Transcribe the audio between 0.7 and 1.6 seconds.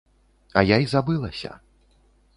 і забылася.